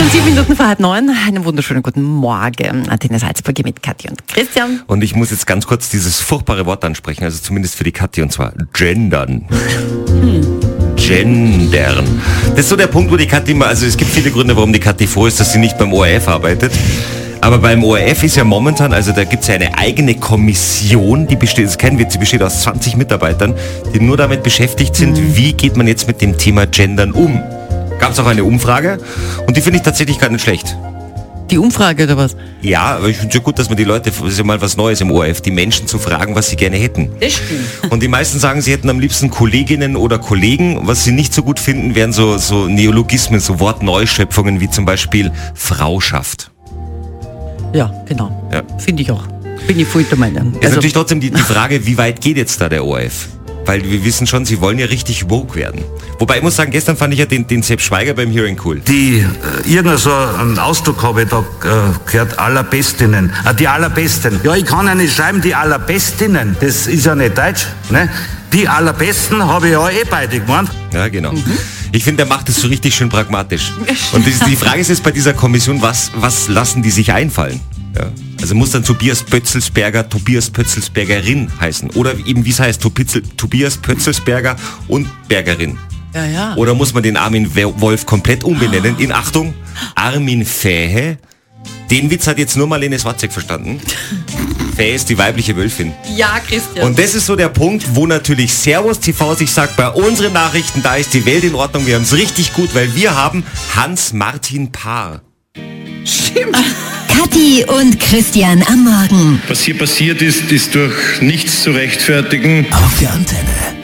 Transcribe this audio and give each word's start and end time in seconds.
schon 0.00 0.10
sieben 0.10 0.24
Minuten 0.26 0.56
vor 0.56 0.66
halb 0.66 0.80
neun. 0.80 1.10
Einen 1.26 1.44
wunderschönen 1.44 1.82
guten 1.82 2.02
Morgen. 2.02 2.88
Antenne 2.88 3.18
Salzburg 3.18 3.62
mit 3.64 3.82
Kathi 3.82 4.08
und 4.08 4.26
Christian. 4.28 4.80
Und 4.86 5.02
ich 5.02 5.14
muss 5.14 5.30
jetzt 5.30 5.46
ganz 5.46 5.66
kurz 5.66 5.90
dieses 5.90 6.20
furchtbare 6.20 6.64
Wort 6.64 6.84
ansprechen, 6.84 7.24
also 7.24 7.38
zumindest 7.38 7.74
für 7.74 7.84
die 7.84 7.92
Kathi, 7.92 8.22
und 8.22 8.32
zwar 8.32 8.52
gendern. 8.72 9.46
Gendern. 10.96 12.22
Das 12.50 12.60
ist 12.60 12.68
so 12.70 12.76
der 12.76 12.86
Punkt, 12.86 13.12
wo 13.12 13.16
die 13.16 13.26
Kathi 13.26 13.52
immer, 13.52 13.66
also 13.66 13.84
es 13.84 13.96
gibt 13.96 14.10
viele 14.10 14.30
Gründe, 14.30 14.56
warum 14.56 14.72
die 14.72 14.80
Kathi 14.80 15.06
froh 15.06 15.26
ist, 15.26 15.38
dass 15.38 15.52
sie 15.52 15.58
nicht 15.58 15.76
beim 15.76 15.92
ORF 15.92 16.28
arbeitet. 16.28 16.72
Aber 17.42 17.58
beim 17.58 17.84
ORF 17.84 18.22
ist 18.22 18.36
ja 18.36 18.44
momentan, 18.44 18.94
also 18.94 19.12
da 19.12 19.24
gibt 19.24 19.42
es 19.42 19.48
ja 19.48 19.56
eine 19.56 19.76
eigene 19.76 20.14
Kommission, 20.14 21.26
die 21.26 21.36
besteht, 21.36 21.66
das 21.66 21.76
kein 21.76 21.98
Witz, 21.98 22.12
die 22.12 22.18
besteht 22.18 22.42
aus 22.42 22.62
20 22.62 22.96
Mitarbeitern, 22.96 23.54
die 23.94 24.00
nur 24.00 24.16
damit 24.16 24.42
beschäftigt 24.42 24.96
sind, 24.96 25.36
wie 25.36 25.52
geht 25.52 25.76
man 25.76 25.86
jetzt 25.86 26.06
mit 26.06 26.22
dem 26.22 26.38
Thema 26.38 26.66
Gendern 26.66 27.12
um. 27.12 27.42
Gab 28.10 28.18
es 28.18 28.24
auch 28.24 28.28
eine 28.28 28.42
Umfrage 28.42 28.98
und 29.46 29.56
die 29.56 29.60
finde 29.60 29.76
ich 29.76 29.84
tatsächlich 29.84 30.18
gar 30.18 30.30
nicht 30.30 30.42
schlecht. 30.42 30.76
Die 31.48 31.58
Umfrage 31.58 32.02
oder 32.02 32.16
was? 32.16 32.36
Ja, 32.60 32.96
aber 32.96 33.06
ich 33.06 33.18
finde 33.18 33.28
es 33.28 33.34
ja 33.36 33.40
gut, 33.40 33.56
dass 33.56 33.68
man 33.68 33.76
die 33.76 33.84
Leute, 33.84 34.10
das 34.10 34.32
ist 34.32 34.36
ja 34.36 34.42
mal 34.42 34.60
was 34.60 34.76
Neues 34.76 35.00
im 35.00 35.12
ORF, 35.12 35.42
die 35.42 35.52
Menschen 35.52 35.86
zu 35.86 35.96
fragen, 35.96 36.34
was 36.34 36.48
sie 36.50 36.56
gerne 36.56 36.76
hätten. 36.76 37.08
Das 37.20 37.34
stimmt. 37.34 37.92
Und 37.92 38.02
die 38.02 38.08
meisten 38.08 38.40
sagen, 38.40 38.62
sie 38.62 38.72
hätten 38.72 38.90
am 38.90 38.98
liebsten 38.98 39.30
Kolleginnen 39.30 39.94
oder 39.94 40.18
Kollegen. 40.18 40.88
Was 40.88 41.04
sie 41.04 41.12
nicht 41.12 41.32
so 41.32 41.44
gut 41.44 41.60
finden, 41.60 41.94
wären 41.94 42.12
so, 42.12 42.36
so 42.36 42.66
Neologismen, 42.66 43.38
so 43.38 43.60
Wortneuschöpfungen 43.60 44.60
wie 44.60 44.68
zum 44.68 44.86
Beispiel 44.86 45.30
Frauschaft. 45.54 46.50
Ja, 47.72 47.94
genau. 48.08 48.50
Ja. 48.52 48.64
Finde 48.78 49.04
ich 49.04 49.12
auch. 49.12 49.22
Bin 49.68 49.78
ich 49.78 49.86
voll 49.86 50.02
der 50.02 50.18
Meinung. 50.18 50.54
Ist 50.60 50.70
natürlich 50.70 50.94
trotzdem 50.94 51.20
die, 51.20 51.30
die 51.30 51.42
Frage, 51.42 51.86
wie 51.86 51.96
weit 51.96 52.20
geht 52.20 52.38
jetzt 52.38 52.60
da 52.60 52.68
der 52.68 52.84
ORF? 52.84 53.28
Weil 53.64 53.84
wir 53.84 54.04
wissen 54.04 54.26
schon, 54.26 54.44
sie 54.44 54.60
wollen 54.60 54.78
ja 54.78 54.86
richtig 54.86 55.28
woke 55.30 55.54
werden. 55.54 55.84
Wobei 56.18 56.38
ich 56.38 56.42
muss 56.42 56.56
sagen, 56.56 56.70
gestern 56.70 56.96
fand 56.96 57.12
ich 57.12 57.20
ja 57.20 57.26
den, 57.26 57.46
den 57.46 57.62
Sepp 57.62 57.80
Schweiger 57.80 58.14
beim 58.14 58.30
Hearing 58.30 58.58
cool. 58.64 58.80
Die, 58.80 59.20
äh, 59.20 59.70
irgendein 59.70 59.98
so 59.98 60.12
einen 60.12 60.58
Ausdruck 60.58 61.02
habe 61.02 61.22
ich 61.22 61.28
da 61.28 61.40
äh, 61.40 62.10
gehört, 62.10 62.38
Allerbestinnen. 62.38 63.32
Ah, 63.44 63.52
die 63.52 63.68
Allerbesten. 63.68 64.40
Ja, 64.42 64.54
ich 64.54 64.64
kann 64.64 64.86
ja 64.86 64.94
nicht 64.94 65.14
schreiben, 65.14 65.40
die 65.40 65.54
Allerbestinnen. 65.54 66.56
Das 66.60 66.86
ist 66.86 67.06
ja 67.06 67.14
nicht 67.14 67.36
Deutsch. 67.36 67.66
Ne? 67.90 68.08
Die 68.52 68.66
Allerbesten 68.66 69.44
habe 69.44 69.66
ich 69.66 69.72
ja 69.72 69.88
eh 69.88 70.04
beide 70.08 70.40
gemeint. 70.40 70.70
Ja, 70.92 71.08
genau. 71.08 71.32
Ich 71.92 72.04
finde, 72.04 72.24
der 72.24 72.26
macht 72.26 72.48
es 72.48 72.60
so 72.60 72.68
richtig 72.68 72.94
schön 72.94 73.08
pragmatisch. 73.08 73.72
Und 74.12 74.26
die, 74.26 74.32
die 74.48 74.56
Frage 74.56 74.80
ist 74.80 74.88
jetzt 74.88 75.02
bei 75.02 75.10
dieser 75.10 75.34
Kommission, 75.34 75.80
was, 75.82 76.10
was 76.16 76.48
lassen 76.48 76.82
die 76.82 76.90
sich 76.90 77.12
einfallen? 77.12 77.60
Ja. 77.96 78.10
Also 78.40 78.54
muss 78.54 78.70
dann 78.70 78.84
Tobias 78.84 79.22
Pötzelsberger, 79.22 80.08
Tobias 80.08 80.48
Pötzelsbergerin 80.50 81.50
heißen. 81.60 81.90
Oder 81.90 82.14
eben, 82.26 82.44
wie 82.44 82.50
es 82.50 82.60
heißt, 82.60 82.80
Topitzel, 82.80 83.22
Tobias 83.36 83.76
Pötzelsberger 83.76 84.56
und 84.88 85.08
Bergerin. 85.28 85.78
Ja, 86.14 86.24
ja. 86.26 86.54
Oder 86.56 86.74
muss 86.74 86.92
man 86.94 87.02
den 87.02 87.16
Armin 87.16 87.54
Wolf 87.54 88.06
komplett 88.06 88.42
umbenennen 88.44 88.98
in, 88.98 89.12
Achtung, 89.12 89.54
Armin 89.94 90.44
Fähe? 90.44 91.18
Den 91.90 92.10
Witz 92.10 92.26
hat 92.26 92.38
jetzt 92.38 92.56
nur 92.56 92.66
Marlene 92.66 92.98
Swatzek 92.98 93.32
verstanden. 93.32 93.80
Fähe 94.76 94.94
ist 94.94 95.08
die 95.08 95.18
weibliche 95.18 95.56
Wölfin. 95.56 95.92
ja, 96.16 96.40
Christian. 96.48 96.86
Und 96.86 96.98
das 96.98 97.14
ist 97.14 97.26
so 97.26 97.36
der 97.36 97.48
Punkt, 97.48 97.94
wo 97.94 98.06
natürlich 98.06 98.52
Servus 98.52 99.00
TV 99.00 99.34
sich 99.34 99.50
sagt, 99.50 99.76
bei 99.76 99.88
unseren 99.88 100.32
Nachrichten, 100.32 100.82
da 100.82 100.94
ist 100.96 101.12
die 101.12 101.26
Welt 101.26 101.44
in 101.44 101.54
Ordnung, 101.54 101.86
wir 101.86 101.96
haben 101.96 102.02
es 102.02 102.12
richtig 102.14 102.54
gut, 102.54 102.74
weil 102.74 102.94
wir 102.94 103.14
haben 103.16 103.44
Hans-Martin 103.74 104.72
Paar. 104.72 105.22
stimmt. 106.04 106.56
Kathi 107.20 107.66
und 107.66 108.00
Christian 108.00 108.64
am 108.66 108.82
Morgen. 108.82 109.42
Was 109.46 109.60
hier 109.60 109.76
passiert 109.76 110.22
ist, 110.22 110.50
ist 110.52 110.74
durch 110.74 111.20
nichts 111.20 111.62
zu 111.62 111.70
rechtfertigen. 111.70 112.66
Auf 112.72 112.98
der 112.98 113.12
Antenne. 113.12 113.79